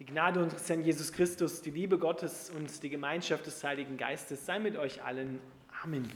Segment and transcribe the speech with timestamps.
[0.00, 4.46] Die Gnade unseres Herrn Jesus Christus, die Liebe Gottes und die Gemeinschaft des Heiligen Geistes
[4.46, 5.38] sei mit euch allen.
[5.82, 6.10] Amen.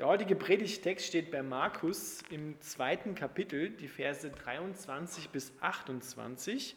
[0.00, 6.74] Der heutige Predigtext steht bei Markus im zweiten Kapitel, die Verse 23 bis 28.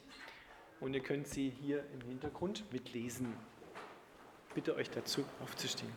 [0.80, 3.34] Und ihr könnt sie hier im Hintergrund mitlesen.
[4.50, 5.92] Ich bitte euch dazu aufzustehen.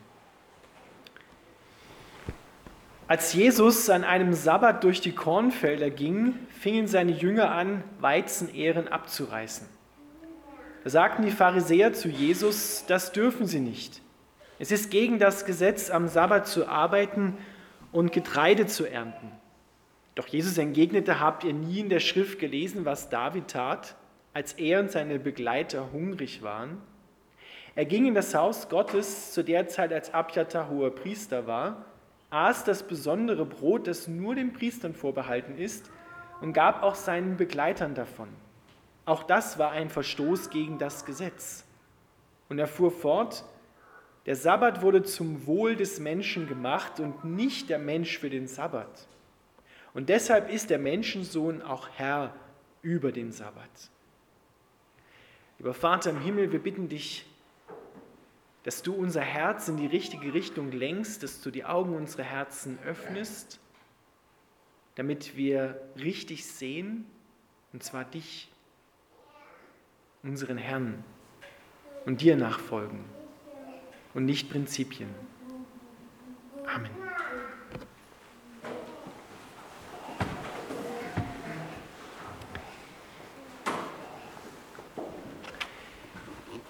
[3.08, 9.81] Als Jesus an einem Sabbat durch die Kornfelder ging, fingen seine Jünger an, Weizenähren abzureißen.
[10.84, 14.02] Da sagten die Pharisäer zu Jesus, das dürfen sie nicht.
[14.58, 17.36] Es ist gegen das Gesetz, am Sabbat zu arbeiten
[17.92, 19.32] und Getreide zu ernten.
[20.14, 23.96] Doch Jesus entgegnete, habt ihr nie in der Schrift gelesen, was David tat,
[24.34, 26.78] als er und seine Begleiter hungrig waren?
[27.74, 31.86] Er ging in das Haus Gottes zu der Zeit, als Abjatar hoher Priester war,
[32.30, 35.90] aß das besondere Brot, das nur den Priestern vorbehalten ist,
[36.40, 38.28] und gab auch seinen Begleitern davon.
[39.04, 41.64] Auch das war ein Verstoß gegen das Gesetz.
[42.48, 43.44] Und er fuhr fort,
[44.26, 49.08] der Sabbat wurde zum Wohl des Menschen gemacht und nicht der Mensch für den Sabbat.
[49.94, 52.34] Und deshalb ist der Menschensohn auch Herr
[52.82, 53.90] über den Sabbat.
[55.58, 57.26] Lieber Vater im Himmel, wir bitten dich,
[58.62, 62.78] dass du unser Herz in die richtige Richtung lenkst, dass du die Augen unserer Herzen
[62.84, 63.58] öffnest,
[64.94, 67.06] damit wir richtig sehen,
[67.72, 68.51] und zwar dich
[70.22, 71.02] unseren Herrn
[72.06, 73.04] und dir nachfolgen
[74.14, 75.08] und nicht Prinzipien.
[76.66, 76.90] Amen.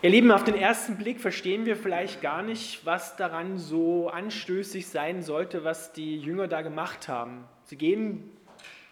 [0.04, 4.88] Ihr Lieben, auf den ersten Blick verstehen wir vielleicht gar nicht, was daran so anstößig
[4.88, 7.44] sein sollte, was die Jünger da gemacht haben.
[7.62, 8.30] Sie gehen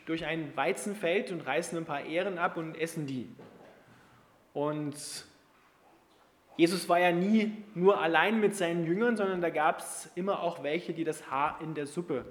[0.06, 3.28] durch ein Weizenfeld und reißen ein paar Ähren ab und essen die.
[4.52, 4.96] Und
[6.56, 10.62] Jesus war ja nie nur allein mit seinen Jüngern, sondern da gab es immer auch
[10.62, 12.24] welche, die das Haar in der Suppe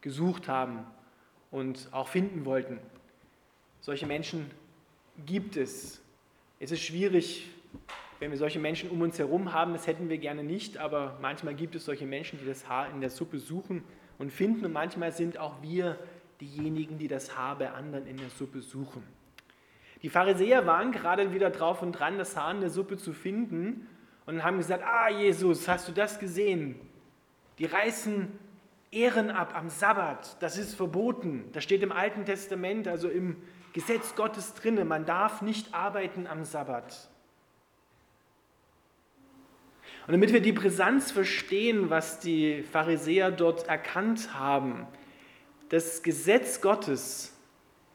[0.00, 0.84] gesucht haben
[1.50, 2.78] und auch finden wollten.
[3.80, 4.50] Solche Menschen
[5.24, 6.02] gibt es.
[6.60, 7.48] Es ist schwierig,
[8.20, 11.54] wenn wir solche Menschen um uns herum haben, das hätten wir gerne nicht, aber manchmal
[11.54, 13.82] gibt es solche Menschen, die das Haar in der Suppe suchen
[14.18, 15.98] und finden und manchmal sind auch wir
[16.40, 19.02] diejenigen, die das Haar bei anderen in der Suppe suchen.
[20.02, 23.86] Die Pharisäer waren gerade wieder drauf und dran, das Haar in der Suppe zu finden
[24.26, 26.76] und haben gesagt, ah Jesus, hast du das gesehen?
[27.58, 28.28] Die reißen
[28.90, 31.48] Ehren ab am Sabbat, das ist verboten.
[31.52, 33.36] Das steht im Alten Testament, also im
[33.72, 37.08] Gesetz Gottes drinne, man darf nicht arbeiten am Sabbat.
[40.06, 44.86] Und damit wir die Brisanz verstehen, was die Pharisäer dort erkannt haben,
[45.68, 47.31] das Gesetz Gottes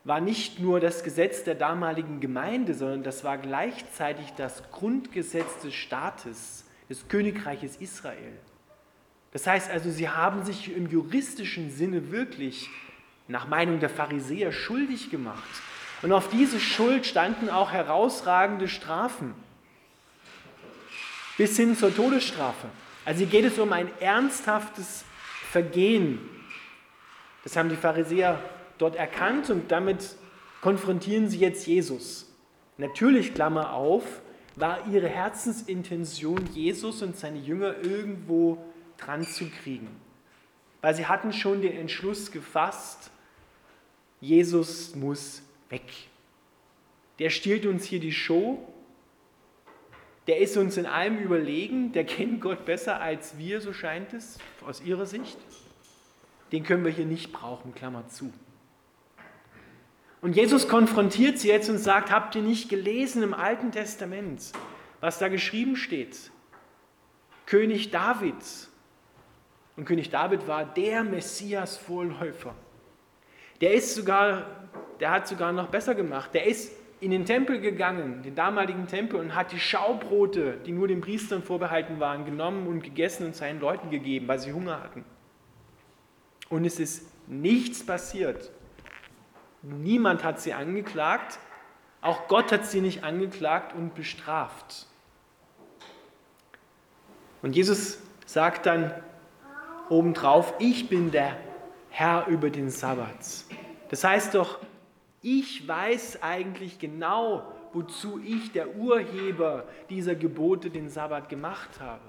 [0.08, 5.74] war nicht nur das Gesetz der damaligen Gemeinde, sondern das war gleichzeitig das Grundgesetz des
[5.74, 8.40] Staates, des Königreiches Israel.
[9.34, 12.70] Das heißt also, sie haben sich im juristischen Sinne wirklich
[13.28, 15.44] nach Meinung der Pharisäer schuldig gemacht.
[16.02, 19.34] Und auf diese Schuld standen auch herausragende Strafen,
[21.38, 22.70] bis hin zur Todesstrafe.
[23.04, 25.04] Also hier geht es um ein ernsthaftes
[25.52, 26.20] Vergehen.
[27.44, 28.40] Das haben die Pharisäer
[28.78, 30.16] dort erkannt und damit
[30.62, 32.34] konfrontieren sie jetzt Jesus.
[32.78, 34.22] Natürlich, Klammer auf,
[34.56, 38.58] war ihre Herzensintention, Jesus und seine Jünger irgendwo
[38.98, 39.88] dran zu kriegen.
[40.82, 43.12] Weil sie hatten schon den Entschluss gefasst,
[44.20, 45.84] Jesus muss weg.
[47.20, 48.60] Der stiehlt uns hier die Show,
[50.28, 54.40] der ist uns in allem überlegen, der kennt Gott besser als wir, so scheint es,
[54.66, 55.38] aus ihrer Sicht.
[56.52, 58.34] Den können wir hier nicht brauchen, Klammer zu.
[60.22, 64.52] Und Jesus konfrontiert sie jetzt und sagt, habt ihr nicht gelesen im Alten Testament,
[65.00, 66.32] was da geschrieben steht?
[67.46, 68.36] König David.
[69.76, 72.56] Und König David war der Messias-Vorläufer.
[73.62, 74.68] Der ist sogar,
[75.00, 76.34] der hat sogar noch besser gemacht.
[76.34, 80.88] Der ist in den Tempel gegangen, den damaligen Tempel, und hat die Schaubrote, die nur
[80.88, 85.06] den Priestern vorbehalten waren, genommen und gegessen und seinen Leuten gegeben, weil sie Hunger hatten.
[86.50, 88.52] Und es ist nichts passiert.
[89.70, 91.40] Niemand hat sie angeklagt,
[92.02, 94.86] auch Gott hat sie nicht angeklagt und bestraft.
[97.42, 98.94] Und Jesus sagt dann
[99.90, 101.38] obendrauf, ich bin der
[101.90, 103.46] Herr über den Sabbat.
[103.90, 104.60] Das heißt doch,
[105.22, 107.44] ich weiß eigentlich genau,
[107.74, 112.04] wozu ich, der Urheber dieser Gebote, den Sabbat gemacht habe.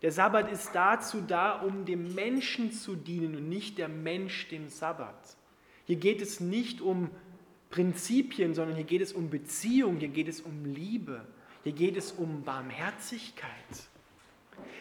[0.00, 4.68] Der Sabbat ist dazu da, um dem Menschen zu dienen und nicht der Mensch dem
[4.68, 5.37] Sabbat.
[5.88, 7.10] Hier geht es nicht um
[7.70, 11.24] Prinzipien, sondern hier geht es um Beziehung, hier geht es um Liebe,
[11.64, 13.48] hier geht es um Barmherzigkeit.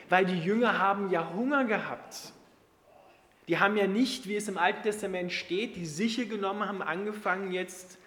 [0.10, 2.34] Weil die Jünger haben ja Hunger gehabt.
[3.48, 7.54] Die haben ja nicht, wie es im Alten Testament steht, die Siche genommen, haben angefangen
[7.54, 7.98] jetzt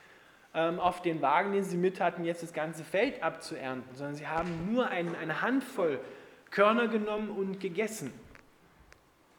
[0.52, 4.26] ähm, auf den Wagen, den sie mit hatten, jetzt das ganze Feld abzuernten, sondern sie
[4.26, 6.00] haben nur ein, eine Handvoll
[6.50, 8.12] Körner genommen und gegessen.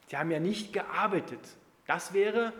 [0.07, 1.41] Sie haben ja nicht gearbeitet.
[1.85, 2.53] Das wäre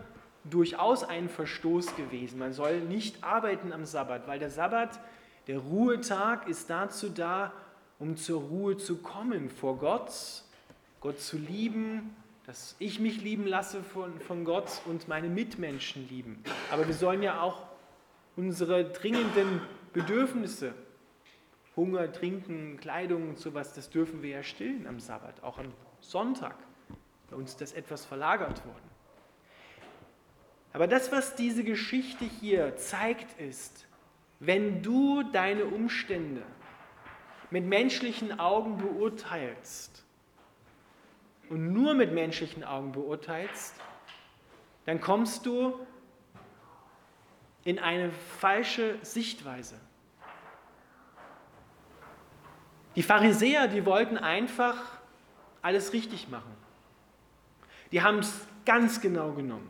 [0.43, 2.39] durchaus ein Verstoß gewesen.
[2.39, 4.99] Man soll nicht arbeiten am Sabbat, weil der Sabbat,
[5.47, 7.53] der Ruhetag, ist dazu da,
[7.99, 10.11] um zur Ruhe zu kommen vor Gott,
[10.99, 12.15] Gott zu lieben,
[12.45, 16.43] dass ich mich lieben lasse von, von Gott und meine Mitmenschen lieben.
[16.71, 17.67] Aber wir sollen ja auch
[18.35, 19.61] unsere dringenden
[19.93, 20.73] Bedürfnisse,
[21.75, 25.71] Hunger, Trinken, Kleidung und sowas, das dürfen wir ja stillen am Sabbat, auch am
[26.01, 26.55] Sonntag.
[27.29, 28.90] Bei uns ist das etwas verlagert worden.
[30.73, 33.85] Aber das, was diese Geschichte hier zeigt, ist,
[34.39, 36.41] wenn du deine Umstände
[37.49, 40.05] mit menschlichen Augen beurteilst
[41.49, 43.75] und nur mit menschlichen Augen beurteilst,
[44.85, 45.85] dann kommst du
[47.65, 49.75] in eine falsche Sichtweise.
[52.95, 54.77] Die Pharisäer, die wollten einfach
[55.61, 56.51] alles richtig machen.
[57.91, 59.69] Die haben es ganz genau genommen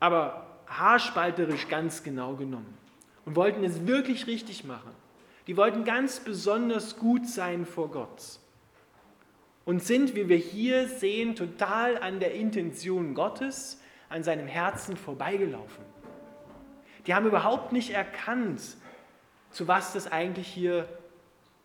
[0.00, 2.76] aber haarspalterisch ganz genau genommen
[3.24, 4.90] und wollten es wirklich richtig machen.
[5.46, 8.38] Die wollten ganz besonders gut sein vor Gott
[9.64, 15.84] und sind, wie wir hier sehen, total an der Intention Gottes, an seinem Herzen vorbeigelaufen.
[17.06, 18.60] Die haben überhaupt nicht erkannt,
[19.50, 20.88] zu was das eigentlich hier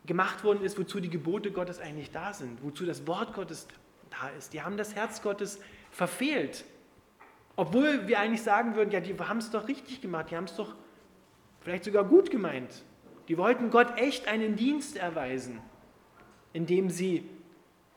[0.06, 3.68] gemacht worden ist, wozu die Gebote Gottes eigentlich da sind, wozu das Wort Gottes
[4.10, 4.54] da ist.
[4.54, 5.60] Die haben das Herz Gottes
[5.92, 6.66] verfehlt
[7.60, 10.56] obwohl wir eigentlich sagen würden, ja, die haben es doch richtig gemacht, die haben es
[10.56, 10.76] doch
[11.60, 12.86] vielleicht sogar gut gemeint.
[13.28, 15.60] Die wollten Gott echt einen Dienst erweisen,
[16.54, 17.30] indem sie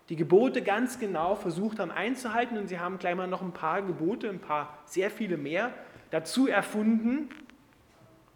[0.09, 3.82] die Gebote ganz genau versucht haben einzuhalten und sie haben gleich mal noch ein paar
[3.82, 5.73] Gebote, ein paar, sehr viele mehr
[6.11, 7.29] dazu erfunden,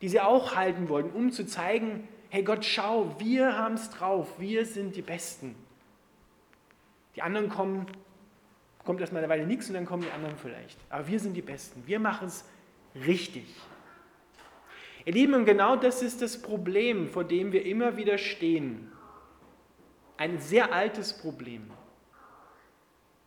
[0.03, 4.39] die sie auch halten wollten, um zu zeigen, hey Gott, schau, wir haben es drauf,
[4.39, 5.57] wir sind die Besten.
[7.17, 7.87] Die anderen kommen
[8.87, 10.79] kommt erstmal eine Weile nichts und dann kommen die anderen vielleicht.
[10.89, 11.83] Aber wir sind die Besten.
[11.87, 12.45] Wir machen es
[13.05, 13.45] richtig.
[15.05, 18.91] Ihr Lieben, und genau das ist das Problem, vor dem wir immer wieder stehen.
[20.17, 21.71] Ein sehr altes Problem,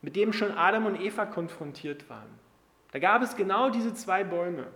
[0.01, 2.29] mit dem schon Adam und Eva konfrontiert waren.
[2.91, 4.67] Da gab es genau diese zwei Bäume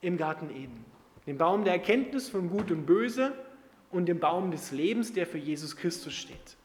[0.00, 0.84] im Garten Eden.
[1.26, 3.32] Den Baum der Erkenntnis von Gut und Böse
[3.90, 6.56] und den Baum des Lebens, der für Jesus Christus steht.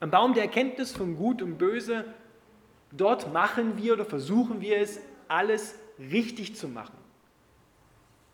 [0.00, 2.04] Am Baum der Erkenntnis von Gut und Böse
[2.92, 6.96] Dort machen wir oder versuchen wir es, alles richtig zu machen.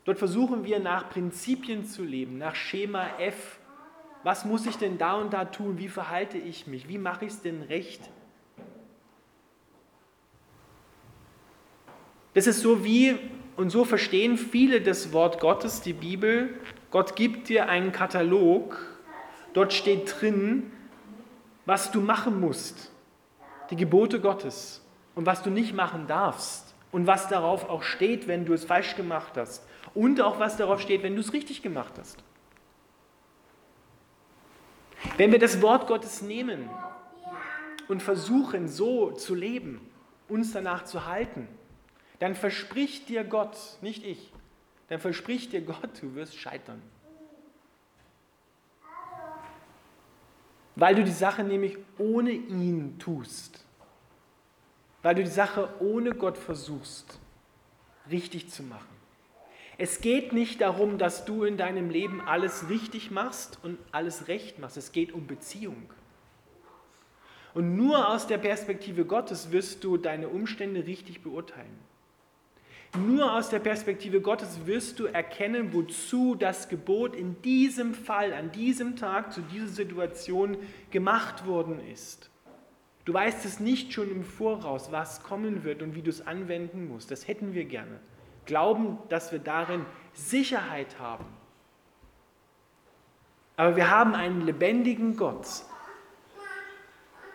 [0.04, 3.58] Dort versuchen wir nach Prinzipien zu leben, nach Schema F.
[4.24, 5.78] Was muss ich denn da und da tun?
[5.78, 6.88] Wie verhalte ich mich?
[6.88, 8.10] Wie mache ich es denn recht?
[12.34, 13.18] Das ist so wie,
[13.56, 16.54] und so verstehen viele das Wort Gottes, die Bibel.
[16.90, 18.78] Gott gibt dir einen Katalog,
[19.52, 20.72] dort steht drin,
[21.64, 22.92] was du machen musst
[23.72, 24.82] die Gebote Gottes
[25.14, 28.96] und was du nicht machen darfst und was darauf auch steht, wenn du es falsch
[28.96, 32.22] gemacht hast und auch was darauf steht, wenn du es richtig gemacht hast.
[35.16, 36.68] Wenn wir das Wort Gottes nehmen
[37.88, 39.80] und versuchen so zu leben,
[40.28, 41.48] uns danach zu halten,
[42.18, 44.32] dann verspricht dir Gott, nicht ich,
[44.88, 46.82] dann verspricht dir Gott, du wirst scheitern.
[50.76, 53.62] Weil du die Sache nämlich ohne ihn tust
[55.02, 57.18] weil du die Sache ohne Gott versuchst,
[58.10, 58.86] richtig zu machen.
[59.78, 64.58] Es geht nicht darum, dass du in deinem Leben alles richtig machst und alles recht
[64.58, 64.76] machst.
[64.76, 65.90] Es geht um Beziehung.
[67.54, 71.78] Und nur aus der Perspektive Gottes wirst du deine Umstände richtig beurteilen.
[72.98, 78.52] Nur aus der Perspektive Gottes wirst du erkennen, wozu das Gebot in diesem Fall, an
[78.52, 80.58] diesem Tag, zu dieser Situation
[80.90, 82.30] gemacht worden ist.
[83.04, 86.86] Du weißt es nicht schon im Voraus, was kommen wird und wie du es anwenden
[86.86, 87.10] musst.
[87.10, 87.98] Das hätten wir gerne.
[88.44, 91.24] Glauben, dass wir darin Sicherheit haben.
[93.56, 95.46] Aber wir haben einen lebendigen Gott,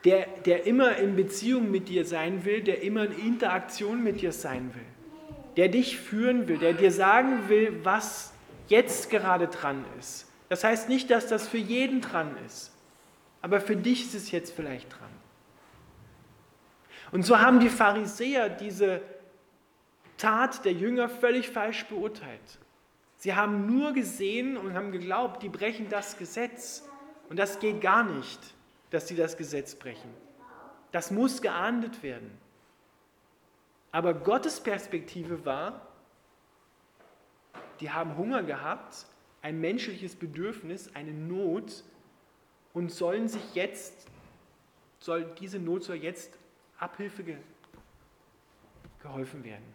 [0.06, 4.32] der, der immer in Beziehung mit dir sein will, der immer in Interaktion mit dir
[4.32, 4.86] sein will,
[5.58, 8.34] der dich führen will, der dir sagen will, was
[8.68, 10.32] jetzt gerade dran ist.
[10.50, 12.72] Das heißt nicht, dass das für jeden dran ist,
[13.42, 15.10] aber für dich ist es jetzt vielleicht dran.
[17.12, 19.02] Und so haben die Pharisäer diese
[20.18, 22.60] Tat der Jünger völlig falsch beurteilt.
[23.18, 26.84] Sie haben nur gesehen und haben geglaubt, die brechen das Gesetz.
[27.30, 28.40] Und das geht gar nicht,
[28.90, 30.14] dass sie das Gesetz brechen.
[30.92, 32.32] Das muss geahndet werden.
[33.92, 35.88] Aber Gottes Perspektive war,
[37.80, 39.06] die haben Hunger gehabt,
[39.42, 41.84] ein menschliches Bedürfnis, eine Not
[42.74, 44.08] und sollen sich jetzt,
[45.00, 46.38] soll diese Not soll jetzt
[46.80, 47.38] Abhilfe ge
[49.00, 49.74] geholfen werden.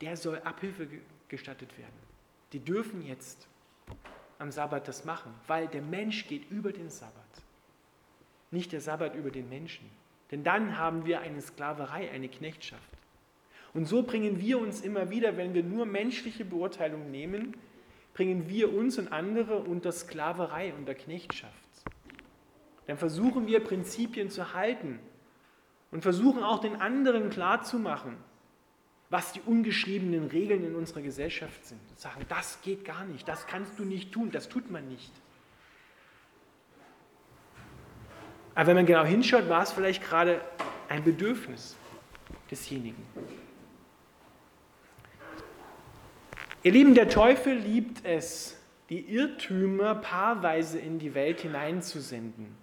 [0.00, 1.94] Der soll Abhilfe ge gestattet werden.
[2.52, 3.46] Die dürfen jetzt
[4.40, 7.14] am Sabbat das machen, weil der Mensch geht über den Sabbat.
[8.50, 9.88] Nicht der Sabbat über den Menschen.
[10.30, 12.82] Denn dann haben wir eine Sklaverei, eine Knechtschaft.
[13.72, 17.56] Und so bringen wir uns immer wieder, wenn wir nur menschliche Beurteilung nehmen,
[18.14, 21.54] bringen wir uns und andere unter Sklaverei, unter Knechtschaft.
[22.86, 24.98] Dann versuchen wir Prinzipien zu halten
[25.92, 28.16] und versuchen auch den anderen klarzumachen,
[29.10, 31.80] was die ungeschriebenen Regeln in unserer Gesellschaft sind.
[31.90, 35.12] Und sagen, das geht gar nicht, das kannst du nicht tun, das tut man nicht.
[38.60, 40.42] Aber wenn man genau hinschaut, war es vielleicht gerade
[40.90, 41.78] ein Bedürfnis
[42.50, 43.02] desjenigen.
[46.62, 52.54] Ihr Lieben, der Teufel liebt es, die Irrtümer paarweise in die Welt hineinzusenden,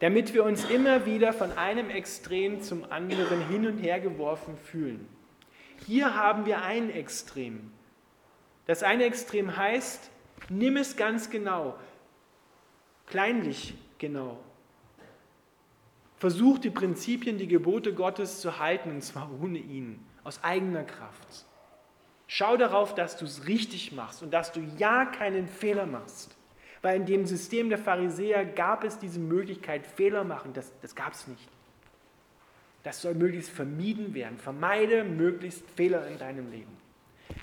[0.00, 5.06] damit wir uns immer wieder von einem Extrem zum anderen hin und her geworfen fühlen.
[5.86, 7.70] Hier haben wir ein Extrem.
[8.66, 10.10] Das eine Extrem heißt,
[10.48, 11.78] nimm es ganz genau,
[13.06, 14.36] kleinlich genau.
[16.20, 21.46] Versuch die Prinzipien, die Gebote Gottes zu halten, und zwar ohne ihn, aus eigener Kraft.
[22.26, 26.36] Schau darauf, dass du es richtig machst und dass du ja keinen Fehler machst.
[26.82, 30.52] Weil in dem System der Pharisäer gab es diese Möglichkeit, Fehler machen.
[30.52, 31.48] Das, das gab es nicht.
[32.82, 34.36] Das soll möglichst vermieden werden.
[34.36, 36.76] Vermeide möglichst Fehler in deinem Leben.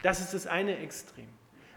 [0.04, 1.28] Das ist das eine Extrem.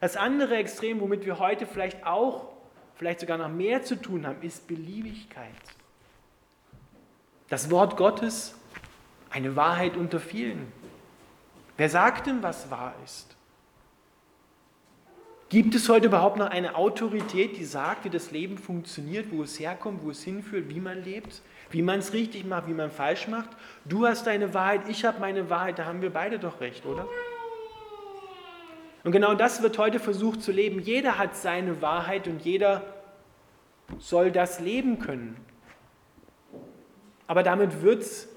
[0.00, 2.52] Das andere Extrem, womit wir heute vielleicht auch,
[2.94, 5.48] vielleicht sogar noch mehr zu tun haben, ist Beliebigkeit.
[7.50, 8.54] Das Wort Gottes,
[9.28, 10.72] eine Wahrheit unter vielen.
[11.76, 13.36] Wer sagt denn, was wahr ist?
[15.48, 19.58] Gibt es heute überhaupt noch eine Autorität, die sagt, wie das Leben funktioniert, wo es
[19.58, 23.26] herkommt, wo es hinführt, wie man lebt, wie man es richtig macht, wie man falsch
[23.26, 23.50] macht?
[23.84, 27.04] Du hast deine Wahrheit, ich habe meine Wahrheit, da haben wir beide doch recht, oder?
[29.02, 30.78] Und genau das wird heute versucht zu leben.
[30.78, 32.84] Jeder hat seine Wahrheit und jeder
[33.98, 35.49] soll das leben können.
[37.30, 38.28] Aber damit wird es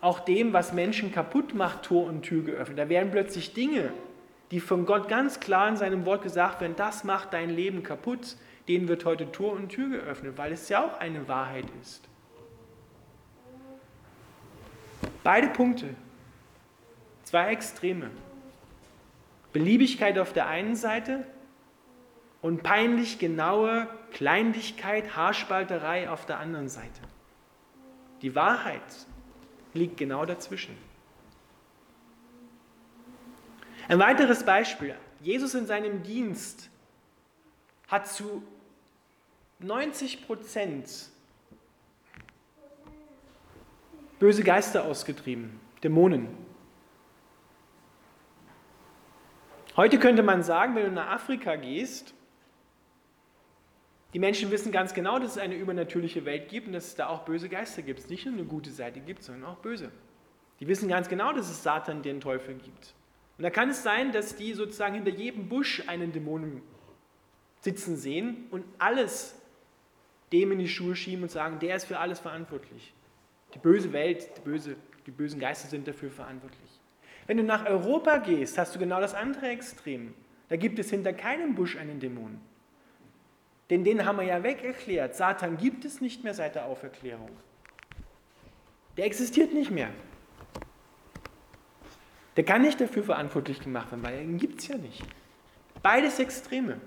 [0.00, 2.78] auch dem, was Menschen kaputt macht, Tor und Tür geöffnet.
[2.78, 3.92] Da werden plötzlich Dinge,
[4.52, 8.36] die von Gott ganz klar in seinem Wort gesagt werden, das macht dein Leben kaputt,
[8.68, 12.08] denen wird heute Tor und Tür geöffnet, weil es ja auch eine Wahrheit ist.
[15.24, 15.88] Beide Punkte,
[17.24, 18.12] zwei Extreme.
[19.52, 21.26] Beliebigkeit auf der einen Seite
[22.42, 27.00] und peinlich genaue Kleinlichkeit, Haarspalterei auf der anderen Seite.
[28.22, 28.82] Die Wahrheit
[29.72, 30.76] liegt genau dazwischen.
[33.88, 34.94] Ein weiteres Beispiel.
[35.20, 36.70] Jesus in seinem Dienst
[37.88, 38.42] hat zu
[39.58, 41.10] 90 Prozent
[44.18, 46.28] böse Geister ausgetrieben, Dämonen.
[49.76, 52.14] Heute könnte man sagen, wenn du nach Afrika gehst,
[54.12, 57.08] die Menschen wissen ganz genau, dass es eine übernatürliche Welt gibt und dass es da
[57.08, 58.00] auch böse Geister gibt.
[58.00, 59.90] Es nicht nur eine gute Seite gibt, sondern auch böse.
[60.58, 62.94] Die wissen ganz genau, dass es Satan, den Teufel gibt.
[63.38, 66.60] Und da kann es sein, dass die sozusagen hinter jedem Busch einen Dämonen
[67.60, 69.36] sitzen sehen und alles
[70.32, 72.92] dem in die Schuhe schieben und sagen, der ist für alles verantwortlich.
[73.54, 74.76] Die böse Welt, die, böse,
[75.06, 76.80] die bösen Geister sind dafür verantwortlich.
[77.26, 80.14] Wenn du nach Europa gehst, hast du genau das andere Extrem.
[80.48, 82.40] Da gibt es hinter keinem Busch einen Dämon.
[83.70, 85.14] Denn den haben wir ja weg erklärt.
[85.14, 87.30] Satan gibt es nicht mehr seit der Auferklärung.
[88.96, 89.90] Der existiert nicht mehr.
[92.36, 95.02] Der kann nicht dafür verantwortlich gemacht werden, weil ihn gibt es ja nicht.
[95.82, 96.80] Beides Extreme.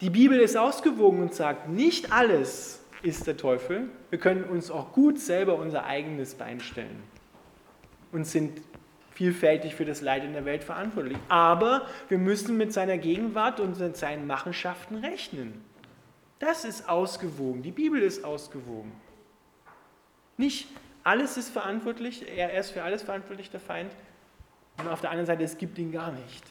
[0.00, 3.88] Die Bibel ist ausgewogen und sagt, nicht alles ist der Teufel.
[4.10, 7.02] Wir können uns auch gut selber unser eigenes Bein stellen
[8.10, 8.60] und sind
[9.12, 11.18] vielfältig für das Leid in der Welt verantwortlich.
[11.28, 15.64] Aber wir müssen mit seiner Gegenwart und seinen Machenschaften rechnen.
[16.38, 17.62] Das ist ausgewogen.
[17.62, 18.92] Die Bibel ist ausgewogen.
[20.36, 20.68] Nicht
[21.02, 23.92] alles ist verantwortlich, er ist für alles verantwortlich, der Feind.
[24.78, 26.44] Und auf der anderen Seite, es gibt ihn gar nicht.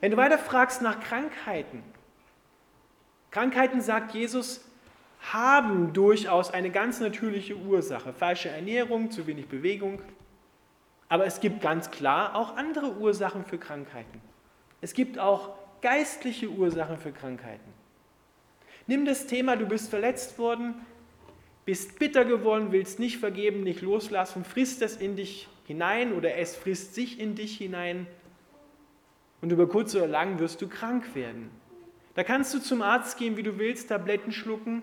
[0.00, 1.82] Wenn du weiter fragst nach Krankheiten,
[3.30, 4.64] Krankheiten, sagt Jesus,
[5.32, 8.12] haben durchaus eine ganz natürliche Ursache.
[8.12, 10.00] Falsche Ernährung, zu wenig Bewegung.
[11.08, 14.20] Aber es gibt ganz klar auch andere Ursachen für Krankheiten.
[14.80, 15.50] Es gibt auch
[15.82, 17.79] geistliche Ursachen für Krankheiten.
[18.90, 20.74] Nimm das Thema, du bist verletzt worden,
[21.64, 26.56] bist bitter geworden, willst nicht vergeben, nicht loslassen, frisst es in dich hinein oder es
[26.56, 28.08] frisst sich in dich hinein
[29.42, 31.52] und über kurz oder lang wirst du krank werden.
[32.14, 34.82] Da kannst du zum Arzt gehen, wie du willst, Tabletten schlucken,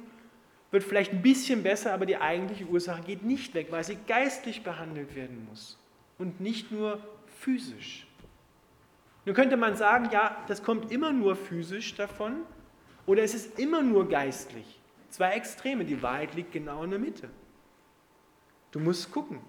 [0.71, 4.63] wird vielleicht ein bisschen besser, aber die eigentliche Ursache geht nicht weg, weil sie geistlich
[4.63, 5.77] behandelt werden muss
[6.17, 7.01] und nicht nur
[7.41, 8.07] physisch.
[9.25, 12.45] Nun könnte man sagen, ja, das kommt immer nur physisch davon
[13.07, 14.79] oder es ist immer nur geistlich.
[15.09, 17.29] Zwei Extreme, die Wahrheit liegt genau in der Mitte.
[18.69, 19.39] Du musst gucken.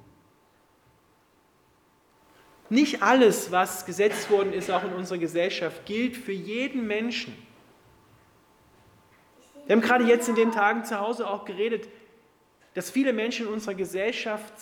[2.70, 7.36] Nicht alles, was gesetzt worden ist, auch in unserer Gesellschaft, gilt für jeden Menschen.
[9.66, 11.88] Wir haben gerade jetzt in den Tagen zu Hause auch geredet,
[12.74, 14.52] dass viele Menschen in unserer Gesellschaft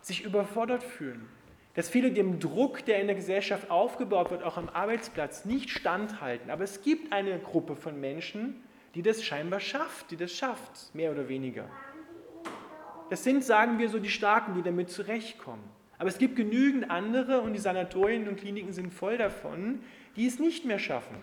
[0.00, 1.28] sich überfordert fühlen.
[1.76, 6.50] Dass viele dem Druck, der in der Gesellschaft aufgebaut wird, auch am Arbeitsplatz, nicht standhalten.
[6.50, 8.62] Aber es gibt eine Gruppe von Menschen,
[8.94, 11.68] die das scheinbar schafft, die das schafft, mehr oder weniger.
[13.10, 15.62] Das sind, sagen wir so, die Starken, die damit zurechtkommen.
[15.98, 19.80] Aber es gibt genügend andere und die Sanatorien und Kliniken sind voll davon,
[20.16, 21.16] die es nicht mehr schaffen.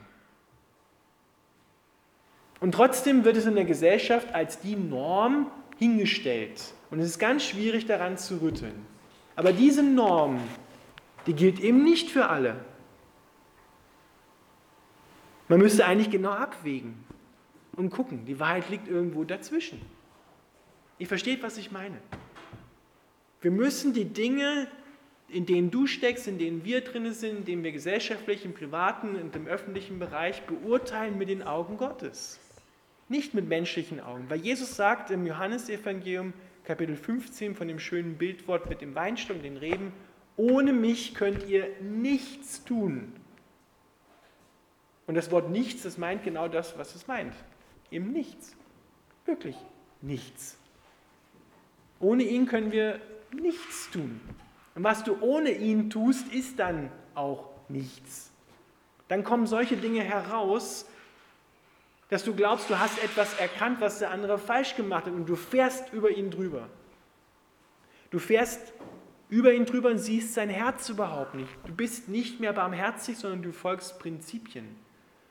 [2.59, 6.73] Und trotzdem wird es in der Gesellschaft als die Norm hingestellt.
[6.91, 8.92] Und es ist ganz schwierig daran zu rütteln.
[9.35, 10.39] Aber diese Norm,
[11.25, 12.55] die gilt eben nicht für alle.
[15.47, 17.03] Man müsste eigentlich genau abwägen
[17.75, 18.25] und gucken.
[18.25, 19.81] Die Wahrheit liegt irgendwo dazwischen.
[20.99, 21.97] Ihr versteht, was ich meine.
[23.41, 24.67] Wir müssen die Dinge,
[25.27, 29.15] in denen du steckst, in denen wir drin sind, in denen wir gesellschaftlich, im privaten
[29.15, 32.39] und im öffentlichen Bereich beurteilen mit den Augen Gottes.
[33.09, 34.25] Nicht mit menschlichen Augen.
[34.29, 36.33] Weil Jesus sagt im Johannesevangelium,
[36.63, 39.91] Kapitel 15, von dem schönen Bildwort mit dem Weinstock den Reben,
[40.37, 43.13] ohne mich könnt ihr nichts tun.
[45.05, 47.33] Und das Wort nichts, das meint genau das, was es meint.
[47.91, 48.55] Eben nichts.
[49.25, 49.57] Wirklich
[50.01, 50.57] nichts.
[51.99, 53.01] Ohne ihn können wir
[53.33, 54.21] nichts tun.
[54.75, 58.31] Und was du ohne ihn tust, ist dann auch nichts.
[59.09, 60.87] Dann kommen solche Dinge heraus,
[62.13, 65.35] dass du glaubst, du hast etwas erkannt, was der andere falsch gemacht hat und du
[65.35, 66.69] fährst über ihn drüber.
[68.11, 68.71] Du fährst
[69.29, 71.49] über ihn drüber und siehst sein Herz überhaupt nicht.
[71.65, 74.75] Du bist nicht mehr barmherzig, sondern du folgst Prinzipien.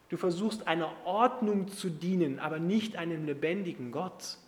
[0.08, 4.38] Du versuchst einer Ordnung zu dienen, aber nicht einem lebendigen Gott,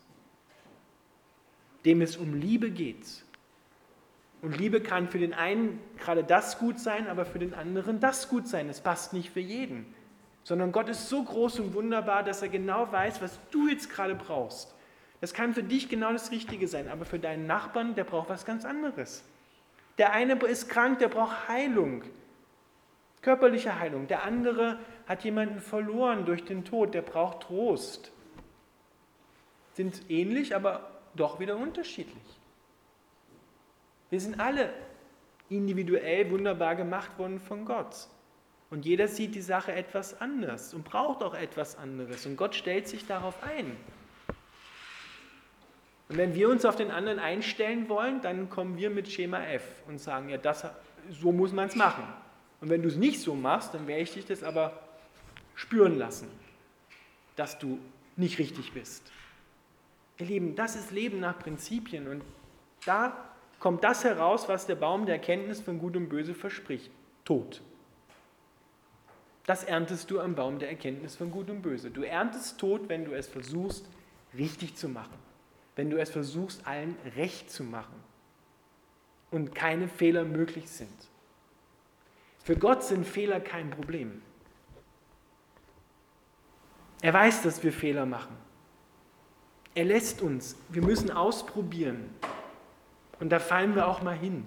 [1.85, 3.23] dem es um Liebe geht.
[4.43, 8.29] Und Liebe kann für den einen gerade das gut sein, aber für den anderen das
[8.29, 8.69] gut sein.
[8.69, 9.87] Es passt nicht für jeden
[10.45, 14.15] sondern Gott ist so groß und wunderbar, dass er genau weiß, was du jetzt gerade
[14.15, 14.75] brauchst.
[15.21, 18.45] Das kann für dich genau das Richtige sein, aber für deinen Nachbarn, der braucht was
[18.45, 19.25] ganz anderes.
[19.97, 22.03] Der eine ist krank, der braucht Heilung,
[23.23, 24.07] körperliche Heilung.
[24.07, 28.13] Der andere hat jemanden verloren durch den Tod, der braucht Trost.
[29.73, 32.23] Sind ähnlich, aber doch wieder unterschiedlich.
[34.11, 34.73] Wir sind alle
[35.49, 38.09] individuell wunderbar gemacht worden von Gott.
[38.71, 42.27] Und jeder sieht die Sache etwas anders und braucht auch etwas anderes.
[42.27, 43.77] Und Gott stellt sich darauf ein.
[46.09, 49.65] Und wenn wir uns auf den anderen einstellen wollen, dann kommen wir mit Schema F
[49.89, 50.67] und sagen, ja, das,
[51.11, 52.05] so muss man es machen.
[52.61, 54.81] Und wenn du es nicht so machst, dann werde ich dich das aber
[55.55, 56.29] spüren lassen,
[57.37, 57.79] dass du
[58.17, 59.11] nicht richtig bist.
[60.19, 62.23] Ihr Lieben, das ist Leben nach Prinzipien und
[62.87, 63.17] da
[63.59, 66.91] kommt das heraus, was der Baum der Erkenntnis von Gut und Böse verspricht.
[67.25, 67.63] Tod.
[69.47, 71.91] Das erntest du am Baum der Erkenntnis von Gut und Böse.
[71.91, 73.87] Du erntest Tod, wenn du es versuchst,
[74.37, 75.19] richtig zu machen.
[75.77, 77.95] Wenn du es versuchst, allen recht zu machen.
[79.31, 81.09] Und keine Fehler möglich sind.
[82.43, 84.23] Für Gott sind Fehler kein Problem.
[87.03, 88.37] Er weiß, dass wir Fehler machen.
[89.75, 92.09] Er lässt uns, wir müssen ausprobieren.
[93.21, 94.45] Und da fallen wir auch mal hin.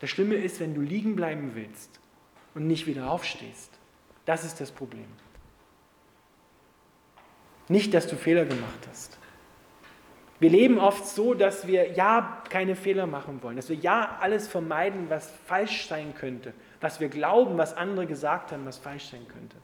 [0.00, 2.00] Das Schlimme ist, wenn du liegen bleiben willst
[2.54, 3.78] und nicht wieder aufstehst.
[4.24, 5.06] Das ist das Problem.
[7.68, 9.18] Nicht, dass du Fehler gemacht hast.
[10.40, 14.48] Wir leben oft so, dass wir ja keine Fehler machen wollen, dass wir ja alles
[14.48, 19.26] vermeiden, was falsch sein könnte, was wir glauben, was andere gesagt haben, was falsch sein
[19.28, 19.56] könnte.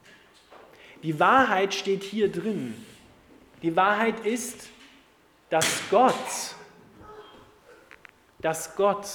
[1.02, 2.74] Die Wahrheit steht hier drin.
[3.62, 4.70] Die Wahrheit ist,
[5.50, 6.14] dass Gott,
[8.38, 9.06] dass Gott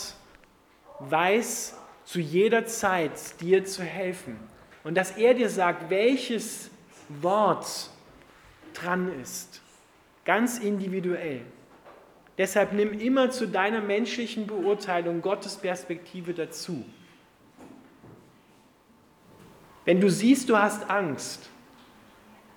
[1.00, 4.38] weiß zu jeder Zeit dir zu helfen
[4.86, 6.70] und dass er dir sagt, welches
[7.22, 7.90] Wort
[8.76, 9.62] dran ist,
[10.24, 11.42] ganz individuell.
[12.38, 16.86] Deshalb nimm immer zu deiner menschlichen Beurteilung Gottes Perspektive dazu.
[19.86, 21.50] Wenn du siehst, du hast Angst,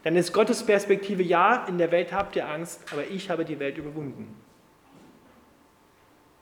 [0.03, 3.59] dann ist Gottes Perspektive, ja, in der Welt habt ihr Angst, aber ich habe die
[3.59, 4.37] Welt überwunden.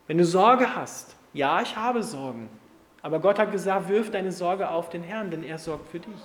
[0.08, 2.48] Wenn du Sorge hast, ja, ich habe Sorgen,
[3.06, 6.20] aber Gott hat gesagt, wirf deine Sorge auf den Herrn, denn er sorgt für dich.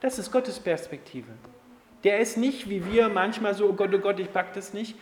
[0.00, 1.32] Das ist Gottes Perspektive.
[2.04, 4.94] Der ist nicht wie wir manchmal so, oh Gott, oh Gott, ich pack das nicht,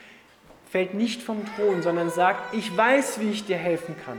[0.70, 4.16] fällt nicht vom Thron, sondern sagt, ich weiß, wie ich dir helfen kann.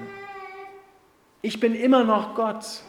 [1.41, 2.83] Ich bin immer noch Gott.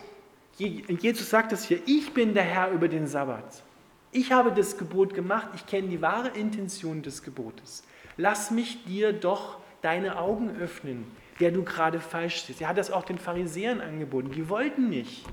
[0.58, 3.62] Jesus sagt es hier, ich bin der Herr über den Sabbat.
[4.10, 7.82] Ich habe das Gebot gemacht, ich kenne die wahre Intention des Gebotes.
[8.18, 11.06] Lass mich dir doch deine Augen öffnen,
[11.42, 12.60] der du gerade falsch stehst.
[12.60, 14.30] Er hat das auch den Pharisäern angeboten.
[14.30, 15.26] Die wollten nicht.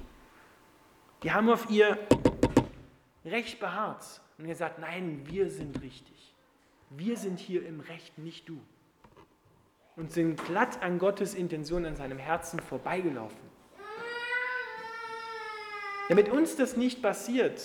[1.22, 2.00] Die haben auf ihr
[3.24, 4.20] Recht beharrt.
[4.40, 6.34] Und er sagt, nein, wir sind richtig.
[6.90, 8.60] Wir sind hier im Recht, nicht du.
[9.98, 13.38] Und sind glatt an Gottes Intention, an seinem Herzen vorbeigelaufen.
[16.08, 17.62] Damit uns das nicht passiert,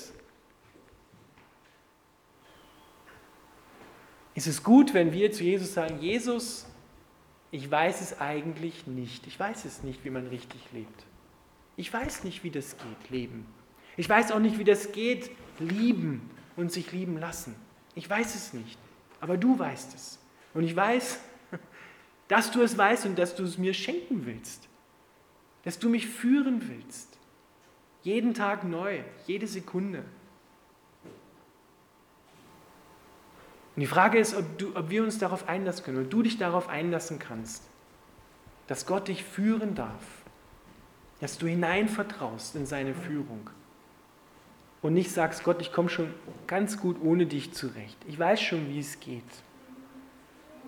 [4.34, 6.66] ist es gut, wenn wir zu Jesus sagen, Jesus,
[7.54, 9.28] ich weiß es eigentlich nicht.
[9.28, 11.04] Ich weiß es nicht, wie man richtig lebt.
[11.76, 13.46] Ich weiß nicht, wie das geht, leben.
[13.96, 17.54] Ich weiß auch nicht, wie das geht, lieben und sich lieben lassen.
[17.94, 18.76] Ich weiß es nicht,
[19.20, 20.18] aber du weißt es.
[20.52, 21.20] Und ich weiß,
[22.28, 24.68] dass du es weißt und dass du es mir schenken willst.
[25.62, 27.20] Dass du mich führen willst.
[28.02, 30.02] Jeden Tag neu, jede Sekunde.
[33.76, 36.38] Und die Frage ist, ob, du, ob wir uns darauf einlassen können, ob du dich
[36.38, 37.64] darauf einlassen kannst,
[38.66, 40.04] dass Gott dich führen darf,
[41.20, 43.50] dass du hineinvertraust in seine Führung
[44.82, 46.12] und nicht sagst, Gott, ich komme schon
[46.46, 47.96] ganz gut ohne dich zurecht.
[48.06, 49.22] Ich weiß schon, wie es geht.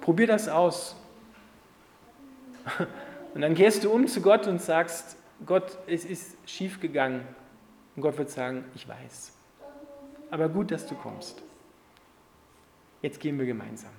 [0.00, 0.96] Probier das aus.
[3.34, 7.20] Und dann gehst du um zu Gott und sagst, Gott, es ist schief gegangen.
[7.94, 9.32] Und Gott wird sagen, ich weiß.
[10.30, 11.42] Aber gut, dass du kommst.
[13.02, 13.92] Jetzt gehen wir gemeinsam.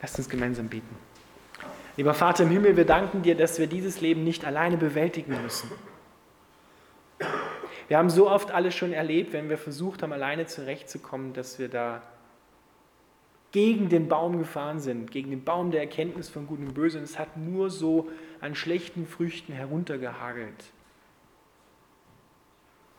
[0.00, 0.96] Lasst uns gemeinsam beten.
[1.96, 5.70] Lieber Vater im Himmel, wir danken dir, dass wir dieses Leben nicht alleine bewältigen müssen.
[7.88, 11.68] Wir haben so oft alles schon erlebt, wenn wir versucht haben, alleine zurechtzukommen, dass wir
[11.68, 12.02] da
[13.52, 16.98] gegen den Baum gefahren sind, gegen den Baum der Erkenntnis von Gut und Böse.
[16.98, 20.64] Und es hat nur so an schlechten Früchten heruntergehagelt.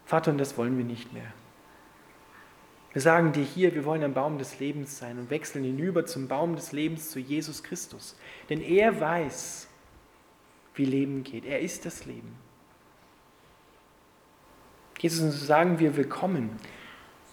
[0.05, 1.33] Vater, und das wollen wir nicht mehr.
[2.93, 6.27] Wir sagen dir hier, wir wollen ein Baum des Lebens sein und wechseln hinüber zum
[6.27, 8.17] Baum des Lebens zu Jesus Christus.
[8.49, 9.67] Denn er weiß,
[10.75, 11.45] wie Leben geht.
[11.45, 12.35] Er ist das Leben.
[14.99, 16.57] Jesus, und so sagen wir willkommen.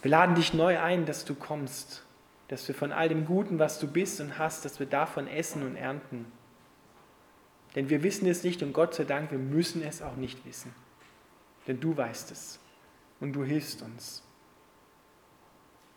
[0.03, 2.05] Wir laden dich neu ein, dass du kommst,
[2.49, 5.63] dass wir von all dem Guten, was du bist und hast, dass wir davon essen
[5.63, 6.27] und ernten.
[7.75, 10.75] Denn wir wissen es nicht und Gott sei Dank, wir müssen es auch nicht wissen.
[11.67, 12.61] Denn du weißt es
[13.21, 14.23] und du hilfst uns.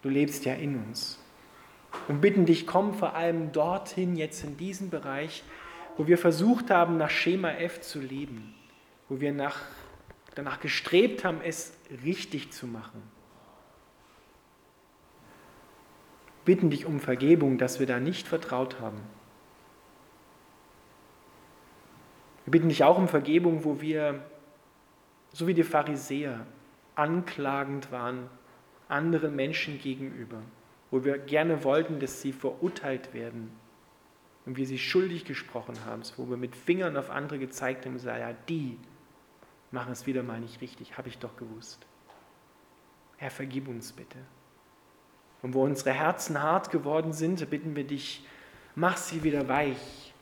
[0.07, 1.19] Du lebst ja in uns.
[2.07, 5.43] Und bitten dich, komm vor allem dorthin, jetzt in diesen Bereich,
[5.97, 8.55] wo wir versucht haben, nach Schema F zu leben,
[9.09, 9.59] wo wir nach,
[10.33, 11.73] danach gestrebt haben, es
[12.05, 13.03] richtig zu machen.
[16.45, 19.01] Bitten dich um Vergebung, dass wir da nicht vertraut haben.
[22.45, 24.23] Wir bitten dich auch um Vergebung, wo wir,
[25.33, 26.47] so wie die Pharisäer,
[26.95, 28.29] anklagend waren
[28.89, 30.41] anderen Menschen gegenüber,
[30.91, 33.51] wo wir gerne wollten, dass sie verurteilt werden
[34.45, 37.97] und wir sie schuldig gesprochen haben, wo wir mit Fingern auf andere gezeigt haben und
[37.97, 38.77] gesagt, ja, die
[39.71, 41.85] machen es wieder mal nicht richtig, habe ich doch gewusst.
[43.17, 44.19] Herr, vergib uns bitte.
[45.41, 48.25] Und wo unsere Herzen hart geworden sind, bitten wir dich,
[48.75, 50.13] mach sie wieder weich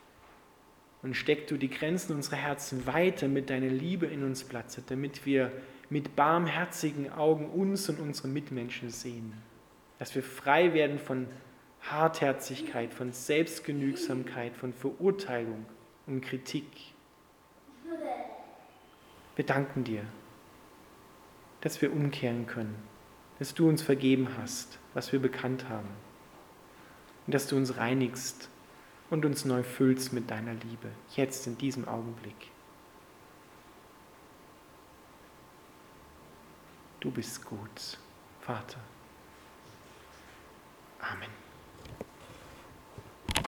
[1.06, 5.26] und steck du die Grenzen unserer Herzen weiter mit deiner Liebe in uns Platz, damit
[5.26, 5.52] wir
[5.90, 9.34] mit barmherzigen Augen uns und unsere Mitmenschen sehen.
[10.00, 11.28] Dass wir frei werden von
[11.82, 15.66] Hartherzigkeit, von Selbstgenügsamkeit, von Verurteilung
[16.08, 16.66] und Kritik.
[19.36, 20.04] Wir danken dir,
[21.62, 22.76] dass wir umkehren können,
[23.40, 25.90] dass du uns vergeben hast, was wir bekannt haben,
[27.26, 28.50] und dass du uns reinigst
[29.10, 32.52] und uns neu füllst mit deiner Liebe, jetzt in diesem Augenblick.
[37.06, 38.00] Du bist gut,
[38.42, 38.80] Vater.
[41.00, 41.45] Amen.